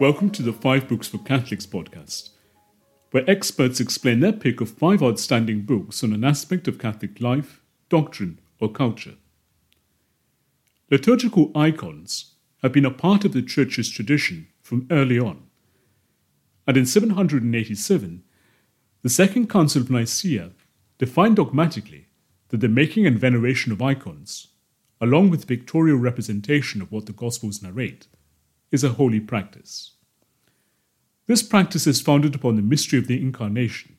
[0.00, 2.30] Welcome to the Five Books for Catholics podcast,
[3.10, 7.60] where experts explain their pick of five outstanding books on an aspect of Catholic life,
[7.90, 9.16] doctrine, or culture.
[10.90, 12.32] Liturgical icons
[12.62, 15.42] have been a part of the Church's tradition from early on,
[16.66, 18.22] and in 787,
[19.02, 20.52] the Second Council of Nicaea
[20.96, 22.06] defined dogmatically
[22.48, 24.48] that the making and veneration of icons,
[24.98, 28.06] along with pictorial representation of what the Gospels narrate,
[28.70, 29.92] is a holy practice.
[31.26, 33.96] This practice is founded upon the mystery of the Incarnation.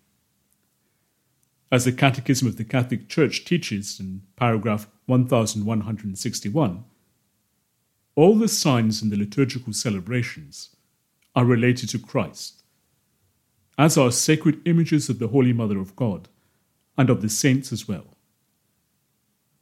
[1.72, 6.84] As the Catechism of the Catholic Church teaches in paragraph 1161,
[8.16, 10.76] all the signs in the liturgical celebrations
[11.34, 12.64] are related to Christ,
[13.78, 16.28] as are sacred images of the Holy Mother of God
[16.98, 18.18] and of the saints as well.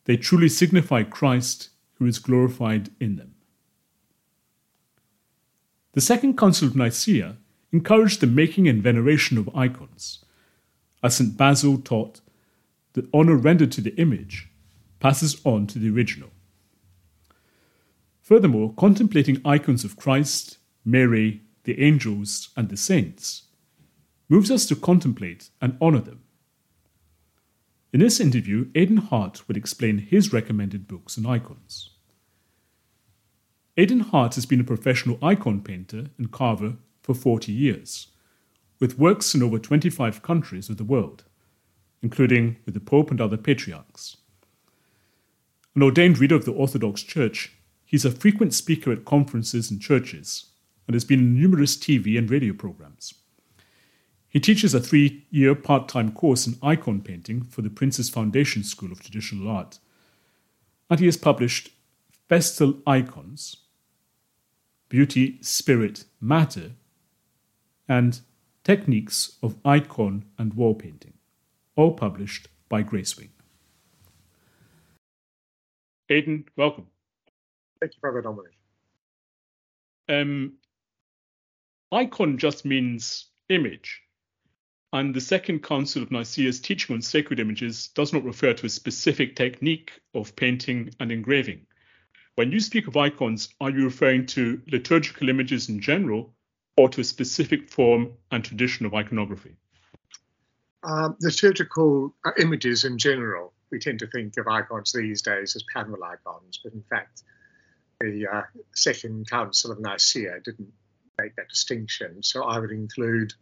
[0.05, 3.35] They truly signify Christ who is glorified in them.
[5.93, 7.37] The Second Council of Nicaea
[7.71, 10.23] encouraged the making and veneration of icons,
[11.01, 11.35] as St.
[11.35, 12.21] Basil taught
[12.93, 14.49] that honor rendered to the image
[14.99, 16.29] passes on to the original.
[18.21, 23.43] Furthermore, contemplating icons of Christ, Mary, the angels, and the saints
[24.27, 26.21] moves us to contemplate and honor them.
[27.91, 31.89] In this interview, Aidan Hart will explain his recommended books and icons.
[33.79, 38.07] Aidan Hart has been a professional icon painter and carver for 40 years,
[38.77, 41.23] with works in over 25 countries of the world,
[42.01, 44.17] including with the Pope and other patriarchs.
[45.75, 47.53] An ordained reader of the Orthodox Church,
[47.85, 50.47] he's a frequent speaker at conferences and churches
[50.85, 53.13] and has been in numerous TV and radio programs.
[54.27, 58.65] He teaches a three year part time course in icon painting for the Prince's Foundation
[58.65, 59.79] School of Traditional Art,
[60.89, 61.69] and he has published
[62.27, 63.55] Festal Icons,
[64.89, 66.71] Beauty, Spirit, Matter,
[67.87, 68.19] and
[68.63, 71.13] Techniques of Icon and Wall Painting,
[71.75, 73.29] all published by Gracewing.
[76.09, 76.87] Aidan, welcome.
[77.79, 78.43] Thank you for having me.
[80.09, 80.53] Um,
[81.91, 84.01] icon just means image,
[84.91, 88.69] and the Second Council of Nicaea's teaching on sacred images does not refer to a
[88.69, 91.67] specific technique of painting and engraving.
[92.39, 96.33] When you speak of icons, are you referring to liturgical images in general
[96.77, 99.57] or to a specific form and tradition of iconography?
[100.81, 105.65] Um, liturgical uh, images in general, we tend to think of icons these days as
[105.75, 107.23] panel icons, but in fact,
[107.99, 110.71] the uh, Second Council of Nicaea didn't
[111.21, 112.23] make that distinction.
[112.23, 113.33] So I would include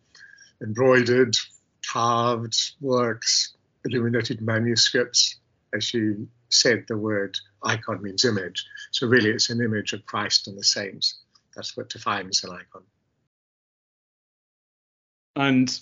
[0.63, 1.37] embroidered,
[1.85, 3.53] carved works,
[3.85, 5.37] illuminated manuscripts,
[5.71, 8.65] as you said, the word icon means image.
[8.91, 11.19] So really, it's an image of Christ and the saints.
[11.55, 12.83] That's what defines an icon.
[15.35, 15.79] And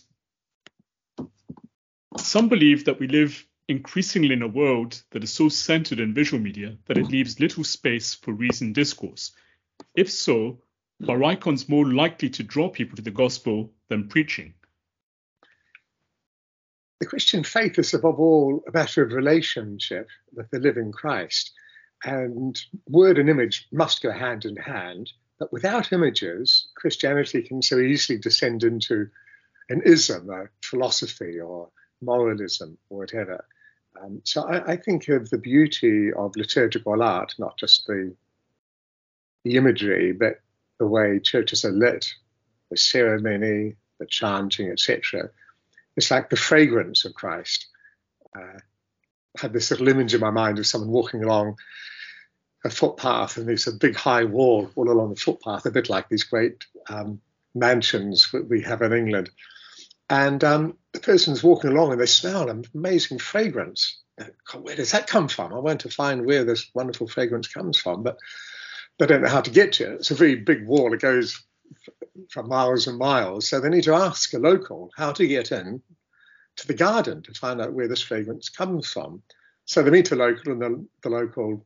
[2.18, 6.42] some believe that we live increasingly in a world that is so centered in visual
[6.42, 9.32] media that it leaves little space for reasoned discourse.
[9.96, 10.62] If so,
[11.08, 14.54] are icons more likely to draw people to the gospel than preaching?
[17.00, 21.52] The Christian faith is above all a matter of relationship with the living Christ.
[22.06, 25.12] And word and image must go hand in hand.
[25.40, 29.10] But without images, Christianity can so easily descend into
[29.70, 31.70] an ism, a philosophy or
[32.02, 33.44] moralism or whatever.
[34.00, 38.14] Um, so I, I, think of the beauty of liturgical art, not just the
[39.44, 40.42] the imagery, but
[40.80, 42.08] the way churches are lit,
[42.70, 45.30] the ceremony, the chanting, etc.
[45.96, 47.68] It's like the fragrance of Christ.
[48.36, 48.60] Uh,
[49.38, 51.58] I had this little image in my mind of someone walking along
[52.66, 56.10] a footpath, and there's a big high wall all along the footpath, a bit like
[56.10, 57.22] these great um,
[57.54, 59.30] mansions that we have in England.
[60.10, 64.02] And um, the person's walking along and they smell an amazing fragrance.
[64.60, 65.54] Where does that come from?
[65.54, 68.18] I went to find where this wonderful fragrance comes from, but
[68.98, 69.96] they don't know how to get to it.
[69.96, 70.94] It's a very big wall.
[70.94, 71.44] It goes
[72.30, 73.48] for miles and miles.
[73.48, 75.82] So they need to ask a local how to get in
[76.58, 79.22] to the garden to find out where this fragrance comes from.
[79.66, 81.66] So they meet a local, and the, the local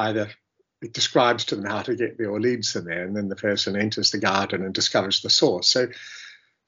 [0.00, 0.30] either
[0.82, 3.36] it describes to them how to get there or leads them there, and then the
[3.36, 5.68] person enters the garden and discovers the source.
[5.68, 5.88] So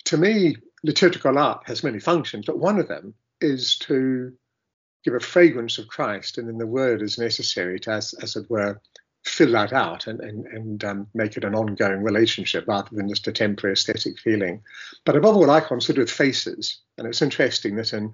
[0.04, 4.32] to me, liturgical art has many functions, but one of them is to
[5.04, 8.50] give a fragrance of Christ, and then the word is necessary to, as, as it
[8.50, 8.80] were,
[9.24, 13.28] fill that out and, and, and um, make it an ongoing relationship rather than just
[13.28, 14.62] a temporary aesthetic feeling.
[15.04, 18.12] But above all, I consider with faces, and it's interesting that in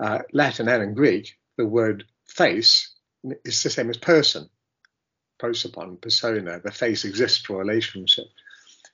[0.00, 2.94] uh, Latin and in Greek, the word face
[3.44, 4.48] is the same as person,
[5.40, 6.60] prosopon, persona.
[6.62, 8.26] The face exists for relationship.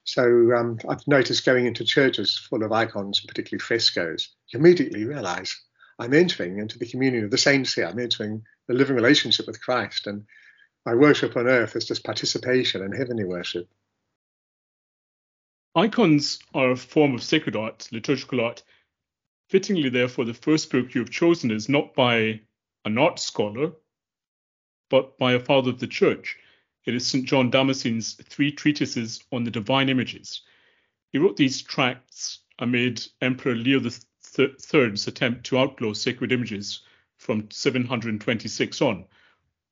[0.04, 5.58] So um, I've noticed going into churches full of icons, particularly frescoes, you immediately realize
[5.98, 7.86] I'm entering into the communion of the saints here.
[7.86, 10.06] I'm entering the living relationship with Christ.
[10.06, 10.26] And
[10.84, 13.68] my worship on earth is just participation in heavenly worship.
[15.74, 18.62] Icons are a form of sacred art, liturgical art.
[19.48, 22.40] Fittingly, therefore, the first book you have chosen is not by
[22.84, 23.72] an art scholar,
[24.88, 26.36] but by a father of the church.
[26.84, 27.24] It is St.
[27.24, 30.42] John Damascene's three treatises on the divine images.
[31.12, 36.82] He wrote these tracts amid Emperor Leo III's attempt to outlaw sacred images
[37.16, 39.06] from 726 on.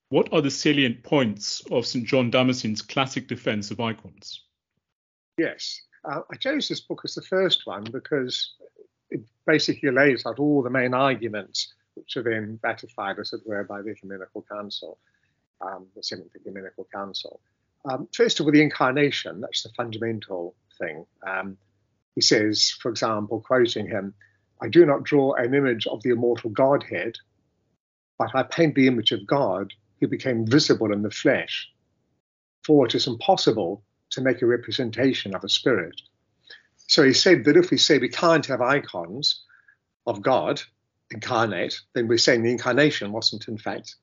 [0.08, 2.06] What are the salient points of St.
[2.06, 4.44] John Damascene's classic defense of icons?
[5.38, 8.54] Yes, uh, I chose this book as the first one because
[9.10, 13.64] it basically lays out all the main arguments which are then ratified, as it were,
[13.64, 14.98] by the Ecumenical Council,
[15.60, 17.40] um, the Seventh Ecumenical Council.
[17.84, 21.06] Um, first of all, the incarnation, that's the fundamental thing.
[21.26, 21.56] Um,
[22.14, 24.14] he says, for example, quoting him,
[24.60, 27.16] I do not draw an image of the immortal Godhead,
[28.18, 31.68] but I paint the image of God who became visible in the flesh.
[32.64, 36.00] For it is impossible to make a representation of a spirit.
[36.86, 39.42] So he said that if we say we can't have icons
[40.06, 40.62] of God
[41.12, 43.96] incarnate, then we're saying the incarnation wasn't in fact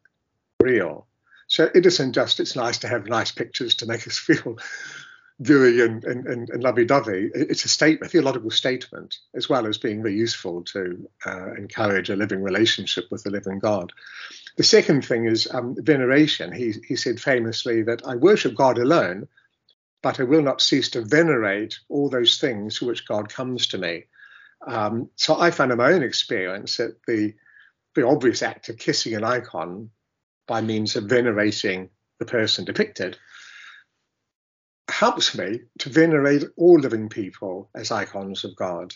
[0.61, 1.07] real.
[1.47, 4.57] So it isn't just it's nice to have nice pictures to make us feel
[5.41, 7.31] gooey and, and, and, and lovey-dovey.
[7.33, 12.09] It's a state, a theological statement, as well as being very useful to uh, encourage
[12.09, 13.93] a living relationship with the living God.
[14.57, 16.51] The second thing is um, veneration.
[16.51, 19.29] He, he said famously that I worship God alone,
[20.01, 23.77] but I will not cease to venerate all those things for which God comes to
[23.77, 24.05] me.
[24.65, 27.33] Um, so I found in my own experience that the
[27.95, 29.89] the obvious act of kissing an icon
[30.47, 31.89] by means of venerating
[32.19, 33.17] the person depicted
[34.89, 38.93] helps me to venerate all living people as icons of God.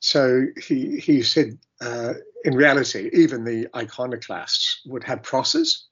[0.00, 2.14] So he he said, uh,
[2.44, 5.88] in reality, even the iconoclasts would have crosses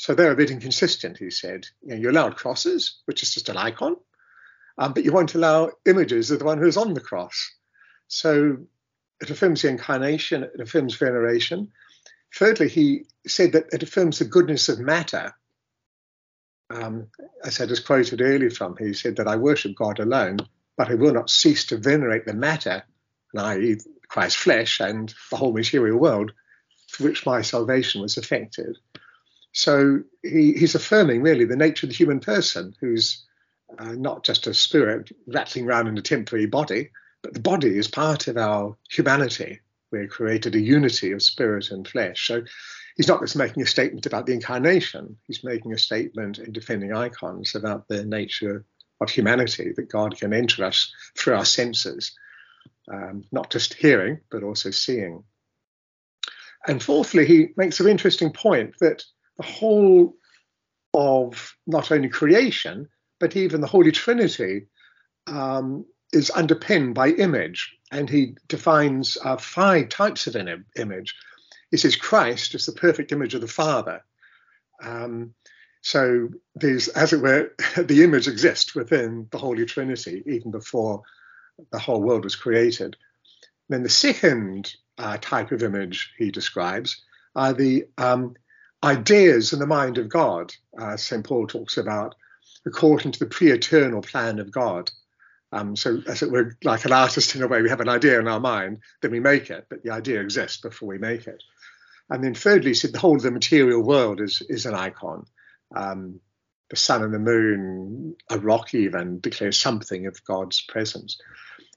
[0.00, 1.66] so they're a bit inconsistent, he said.
[1.82, 3.96] You, know, you allowed crosses, which is just an icon,
[4.78, 7.36] um, but you won't allow images of the one who's on the cross.
[8.10, 8.58] So
[9.20, 11.70] it affirms the incarnation, it affirms veneration.
[12.34, 15.32] Thirdly, he said that it affirms the goodness of matter.
[16.70, 17.06] Um,
[17.44, 20.38] as I just quoted earlier from, he said that I worship God alone,
[20.76, 22.82] but I will not cease to venerate the matter,
[23.36, 23.78] i.e.,
[24.08, 26.32] Christ's flesh and the whole material world,
[26.88, 28.76] for which my salvation was effected.
[29.52, 33.24] So he, he's affirming really the nature of the human person, who's
[33.78, 36.90] uh, not just a spirit rattling around in a temporary body,
[37.22, 39.60] but the body is part of our humanity.
[39.90, 42.26] We're created a unity of spirit and flesh.
[42.26, 42.42] So
[42.96, 46.94] he's not just making a statement about the incarnation, he's making a statement in defending
[46.94, 48.64] icons about the nature
[49.00, 52.12] of humanity, that God can enter us through our senses,
[52.92, 55.24] um, not just hearing, but also seeing.
[56.66, 59.02] And fourthly, he makes an interesting point that
[59.38, 60.14] the whole
[60.92, 62.88] of not only creation,
[63.18, 64.66] but even the Holy Trinity
[65.26, 67.76] um, is underpinned by image.
[67.92, 71.16] And he defines uh, five types of Im- image.
[71.70, 74.02] He says Christ is the perfect image of the Father.
[74.82, 75.34] Um,
[75.82, 81.02] so these, as it were, the image exists within the Holy Trinity even before
[81.72, 82.96] the whole world was created.
[83.68, 87.02] Then the second uh, type of image he describes
[87.34, 88.34] are the um,
[88.82, 90.52] ideas in the mind of God.
[90.78, 91.24] Uh, St.
[91.24, 92.14] Paul talks about
[92.66, 94.90] according to the pre eternal plan of God.
[95.52, 98.20] Um, so, as it were, like an artist in a way, we have an idea
[98.20, 101.42] in our mind, then we make it, but the idea exists before we make it.
[102.08, 105.26] And then, thirdly, said the whole of the material world is, is an icon.
[105.74, 106.20] Um,
[106.68, 111.18] the sun and the moon, a rock even, declares something of God's presence.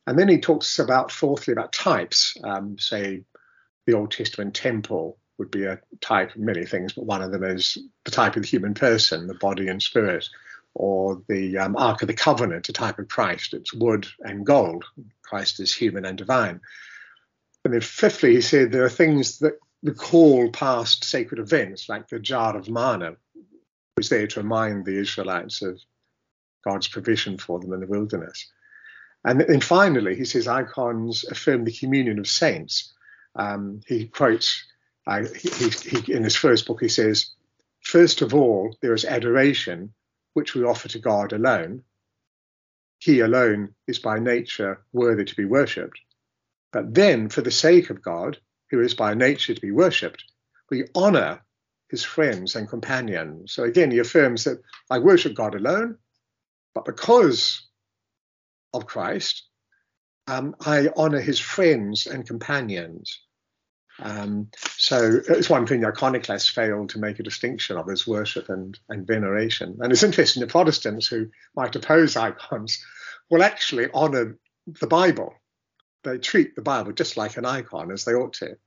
[0.06, 3.24] And then he talks about, fourthly, about types, um, say
[3.88, 7.44] the Old Testament temple, would be a type of many things, but one of them
[7.44, 10.30] is the type of the human person, the body and spirit,
[10.76, 13.54] or the um, Ark of the Covenant, a type of Christ.
[13.54, 14.86] It's wood and gold.
[15.22, 16.62] Christ is human and divine.
[17.64, 22.20] And then, fifthly, he said there are things that recall past sacred events, like the
[22.20, 23.48] jar of manna, which
[23.98, 25.80] was there to remind the Israelites of
[26.64, 28.50] God's provision for them in the wilderness.
[29.26, 32.94] And then finally, he says icons affirm the communion of saints.
[33.36, 34.66] Um, he quotes
[35.06, 37.32] uh, he, he, in his first book, he says,
[37.82, 39.94] First of all, there is adoration,
[40.34, 41.84] which we offer to God alone.
[43.00, 46.00] He alone is by nature worthy to be worshipped.
[46.72, 48.38] But then, for the sake of God,
[48.70, 50.24] who is by nature to be worshipped,
[50.70, 51.44] we honor
[51.90, 53.54] his friends and companions.
[53.54, 55.98] So again, he affirms that I worship God alone,
[56.74, 57.68] but because
[58.74, 59.44] of Christ.
[60.28, 63.22] Um, I honor his friends and companions.
[64.04, 68.50] Um, so it's one thing the iconoclasts failed to make a distinction of is worship
[68.50, 69.78] and, and veneration.
[69.80, 72.84] And it's interesting the Protestants who might oppose icons
[73.32, 75.34] will actually honor the Bible.
[76.04, 78.58] They treat the Bible just like an icon as they ought to,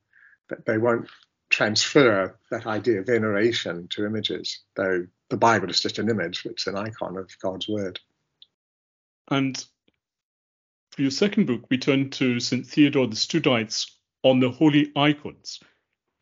[0.49, 1.11] but they won't
[1.51, 6.67] transfer that idea of veneration to images, though the Bible is just an image, it's
[6.67, 8.01] an icon of God's word.
[9.29, 9.63] And
[10.93, 12.67] for your second book, we turn to St.
[12.67, 15.61] Theodore the Studite's on the holy icons.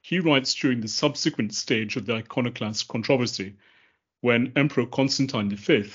[0.03, 3.55] He writes during the subsequent stage of the iconoclast controversy,
[4.21, 5.91] when Emperor Constantine V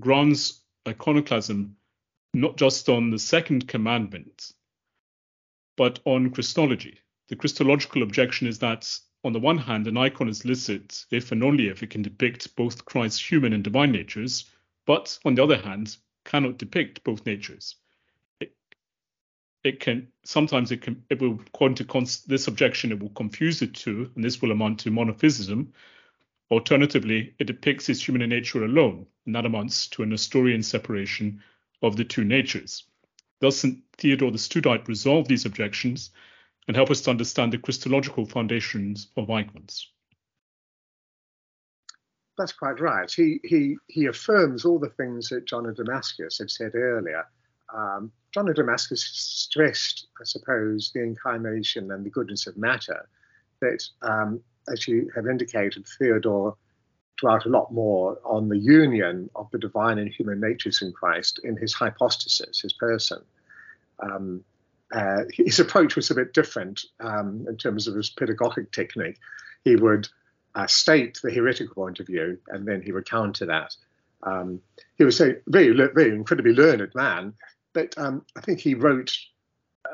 [0.00, 1.76] grounds iconoclasm
[2.32, 4.52] not just on the second commandment,
[5.76, 7.00] but on Christology.
[7.26, 8.88] The Christological objection is that,
[9.24, 12.54] on the one hand, an icon is licit if and only if it can depict
[12.54, 14.48] both Christ's human and divine natures,
[14.86, 17.74] but on the other hand, cannot depict both natures
[19.64, 23.60] it can sometimes it can it will according to cons- this objection it will confuse
[23.60, 25.68] the two and this will amount to monophysism
[26.50, 31.42] alternatively it depicts his human nature alone and that amounts to a nestorian separation
[31.82, 32.84] of the two natures.
[33.40, 36.10] Thus st theodore the studite resolved these objections
[36.66, 39.90] and help us to understand the christological foundations of icons
[42.38, 43.10] that's quite right.
[43.10, 47.24] He he he affirms all the things that john of damascus had said earlier
[47.74, 53.08] um, John of Damascus stressed, I suppose, the incarnation and the goodness of matter.
[53.60, 56.56] That, um, as you have indicated, Theodore
[57.18, 61.40] dwelt a lot more on the union of the divine and human natures in Christ
[61.42, 63.22] in his hypostasis, his person.
[64.00, 64.44] Um,
[64.92, 69.18] uh, his approach was a bit different um, in terms of his pedagogic technique.
[69.64, 70.08] He would
[70.54, 73.74] uh, state the heretical point of view and then he would counter that.
[74.22, 74.60] Um,
[74.96, 77.34] he was a very, very incredibly learned man
[77.78, 79.16] but um, I think he wrote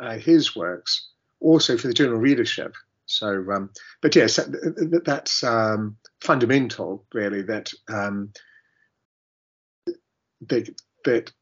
[0.00, 1.11] uh, his works
[1.41, 2.75] also for the general readership.
[3.05, 7.43] So, um, but yes, that, that's um, fundamental, really.
[7.43, 8.33] That um,
[10.49, 10.71] that
[11.05, 11.33] that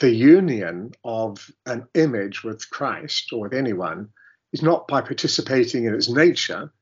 [0.00, 4.08] the union of an image with Christ or with anyone
[4.54, 6.72] is not by participating in its nature,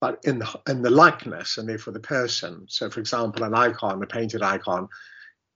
[0.00, 2.66] but in the in the likeness and therefore the person.
[2.68, 4.88] So, for example, an icon, a painted icon,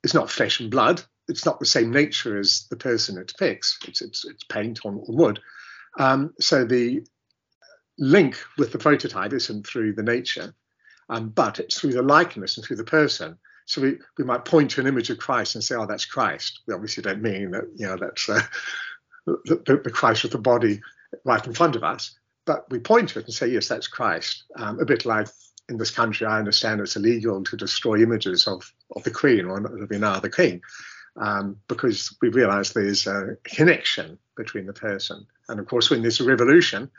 [0.04, 3.78] is not flesh and blood it's not the same nature as the person it depicts.
[3.86, 5.40] It's it's, it's paint on, wood.
[5.98, 7.06] Um, so the
[7.98, 10.54] link with the prototype isn't through the nature,
[11.08, 13.38] um, but it's through the likeness and through the person.
[13.66, 16.60] So we, we might point to an image of Christ and say, "Oh, that's Christ."
[16.66, 18.42] We obviously don't mean that you know that's uh,
[19.26, 20.80] the, the, Christ with the body
[21.24, 22.14] right in front of us,
[22.44, 25.28] but we point to it and say, "Yes, that's Christ." Um, a bit like
[25.70, 29.60] in this country, I understand it's illegal to destroy images of of the Queen or
[29.60, 30.60] now the King
[31.16, 35.26] um, because we realize there's a connection between the person.
[35.48, 36.90] And of course, when there's a revolution,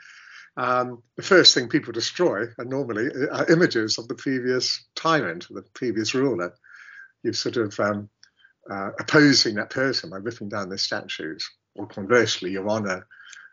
[0.56, 5.46] um, the first thing people destroy are normally uh, are images of the previous tyrant,
[5.50, 6.54] the previous ruler.
[7.22, 8.08] You're sort of um,
[8.70, 13.06] uh, opposing that person by ripping down their statues, or conversely, you honour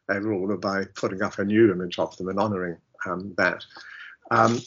[0.10, 3.65] a ruler by putting up a new image of them and honouring um, that.
[4.32, 4.60] Um,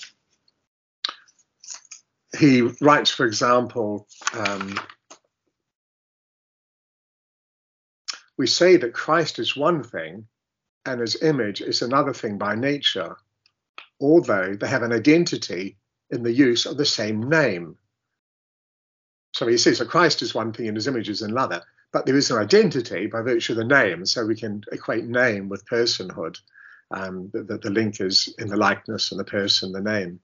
[2.38, 4.78] he writes, for example, um,
[8.38, 10.26] we say that Christ is one thing
[10.84, 13.16] and his image is another thing by nature,
[14.00, 15.76] although they have an identity
[16.10, 17.76] in the use of the same name.
[19.32, 21.62] So he says that Christ is one thing and his image is another,
[21.92, 25.48] but there is an identity by virtue of the name, so we can equate name
[25.48, 26.38] with personhood.
[26.92, 30.20] Um, that the, the link is in the likeness and the person, the name.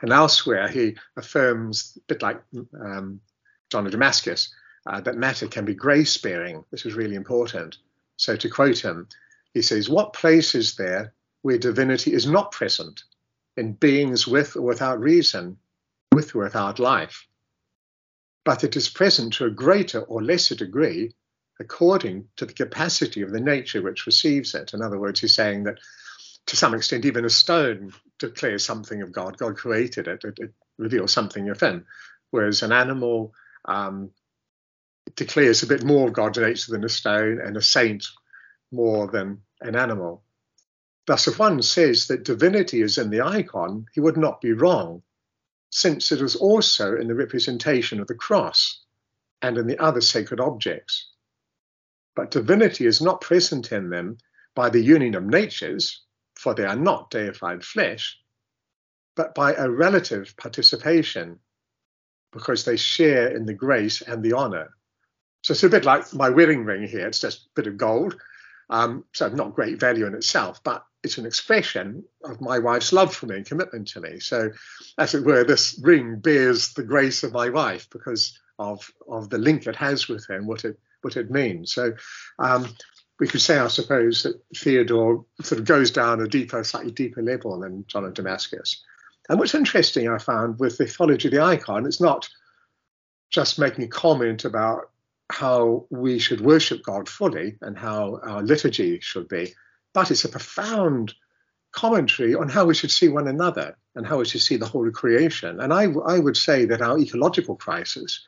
[0.00, 2.40] And elsewhere, he affirms, a bit like
[2.80, 3.20] um,
[3.68, 4.54] John of Damascus,
[4.86, 6.64] uh, that matter can be grace bearing.
[6.70, 7.78] This is really important.
[8.16, 9.08] So, to quote him,
[9.52, 13.02] he says, What place is there where divinity is not present
[13.56, 15.58] in beings with or without reason,
[16.12, 17.26] with or without life?
[18.44, 21.14] But it is present to a greater or lesser degree
[21.60, 24.74] according to the capacity of the nature which receives it.
[24.74, 25.78] In other words, he's saying that
[26.46, 29.38] to some extent, even a stone declares something of God.
[29.38, 31.86] God created it, it, it reveals something of Him.
[32.30, 33.32] Whereas an animal,
[33.64, 34.10] um,
[35.16, 38.06] declares a bit more of God's nature than a stone, and a saint
[38.72, 40.24] more than an animal.
[41.06, 45.02] Thus, if one says that divinity is in the icon, he would not be wrong,
[45.70, 48.82] since it is also in the representation of the cross
[49.42, 51.10] and in the other sacred objects.
[52.16, 54.18] But divinity is not present in them
[54.54, 56.02] by the union of natures,
[56.36, 58.18] for they are not deified flesh,
[59.14, 61.38] but by a relative participation,
[62.32, 64.74] because they share in the grace and the honor
[65.44, 67.06] So it's a bit like my wedding ring here.
[67.06, 68.18] It's just a bit of gold.
[68.70, 73.14] Um, so not great value in itself, but it's an expression of my wife's love
[73.14, 74.20] for me and commitment to me.
[74.20, 74.52] So,
[74.96, 79.36] as it were, this ring bears the grace of my wife because of of the
[79.36, 81.74] link it has with her and what it what it means.
[81.74, 81.92] So,
[82.38, 82.66] um,
[83.20, 87.20] we could say, I suppose, that Theodore sort of goes down a deeper, slightly deeper
[87.20, 88.82] level than John of Damascus.
[89.28, 92.30] And what's interesting, I found, with the theology of the icon, it's not
[93.30, 94.90] just making a comment about
[95.30, 99.54] how we should worship God fully and how our liturgy should be,
[99.92, 101.14] but it's a profound
[101.72, 104.90] commentary on how we should see one another and how we should see the whole
[104.90, 105.60] creation.
[105.60, 108.24] And I, I would say that our ecological crisis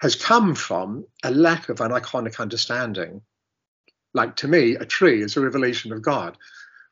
[0.00, 3.22] has come from a lack of an iconic understanding.
[4.14, 6.36] Like to me, a tree is a revelation of God.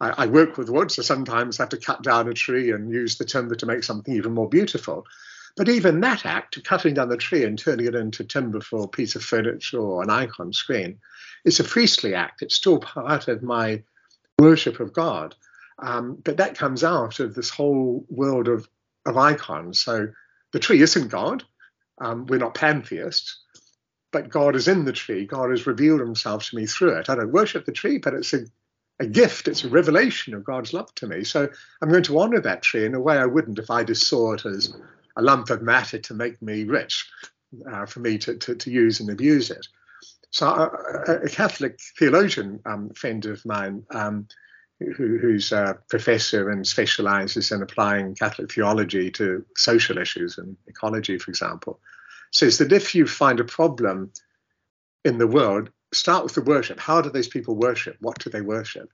[0.01, 2.91] I, I work with wood, so sometimes I have to cut down a tree and
[2.91, 5.07] use the timber to make something even more beautiful.
[5.57, 8.85] But even that act, of cutting down the tree and turning it into timber for
[8.85, 10.99] a piece of furniture or an icon screen,
[11.45, 12.43] is a priestly act.
[12.43, 13.83] It's still part of my
[14.39, 15.35] worship of God.
[15.79, 18.69] Um, but that comes out of this whole world of,
[19.07, 19.81] of icons.
[19.81, 20.09] So
[20.53, 21.43] the tree isn't God.
[22.01, 23.41] Um, we're not pantheists,
[24.13, 25.27] but God is in the tree.
[25.27, 27.11] God has revealed himself to me through it.
[27.11, 28.45] I don't worship the tree, but it's a,
[28.99, 29.49] a gift.
[29.49, 31.25] It's a revelation of God's love to me.
[31.25, 31.49] So
[31.81, 34.33] I'm going to honor that tree in a way I wouldn't if I just saw
[34.33, 34.75] it as
[35.17, 37.11] a lump of matter to make me rich,
[37.71, 39.67] uh, for me to, to, to, use and abuse it.
[40.31, 44.29] So uh, a, Catholic theologian um, friend of mine, um,
[44.79, 51.19] who, who's a professor and specializes in applying Catholic theology to social issues and ecology,
[51.19, 51.81] for example,
[52.33, 54.13] says that if you find a problem
[55.05, 56.79] in the world, start with the worship.
[56.79, 57.97] How do those people worship?
[58.01, 58.91] What do they worship?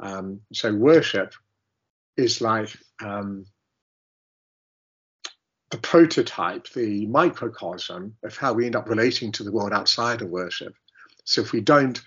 [0.00, 1.34] Um, so worship
[2.16, 2.70] is like
[3.02, 3.46] um,
[5.70, 10.28] the prototype, the microcosm of how we end up relating to the world outside of
[10.28, 10.74] worship.
[11.24, 12.00] So if we don't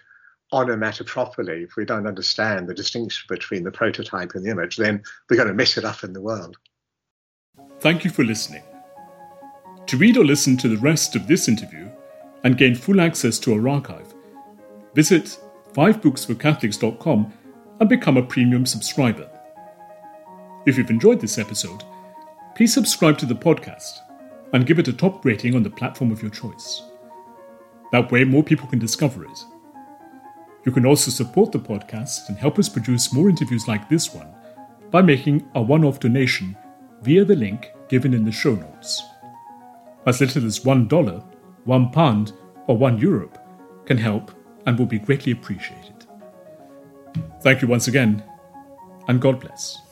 [0.51, 4.77] honor matter properly, if we don't understand the distinction between the prototype and the image,
[4.77, 6.57] then we're going to mess it up in the world.
[7.79, 8.63] Thank you for listening.
[9.87, 11.89] To read or listen to the rest of this interview
[12.43, 14.13] and gain full access to our archive,
[14.93, 15.39] visit
[15.73, 17.33] 5booksforcatholics.com
[17.79, 19.29] and become a premium subscriber.
[20.65, 21.83] If you've enjoyed this episode,
[22.55, 23.99] please subscribe to the podcast
[24.53, 26.83] and give it a top rating on the platform of your choice.
[27.91, 29.45] That way, more people can discover it.
[30.65, 34.33] You can also support the podcast and help us produce more interviews like this one
[34.91, 36.55] by making a one off donation
[37.01, 39.03] via the link given in the show notes.
[40.05, 40.87] As little as $1,
[41.67, 42.33] £1, pound,
[42.67, 43.29] or €1 Euro
[43.85, 44.31] can help
[44.65, 46.05] and will be greatly appreciated.
[47.41, 48.23] Thank you once again,
[49.07, 49.90] and God bless.